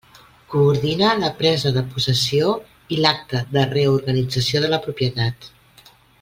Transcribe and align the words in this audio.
Coordina 0.51 1.09
la 1.23 1.29
presa 1.41 1.71
de 1.75 1.83
possessió 1.91 2.49
i 2.95 2.99
l'acta 3.03 3.43
de 3.59 3.67
reorganització 3.75 4.63
de 4.65 4.73
la 4.73 4.81
propietat. 4.89 5.51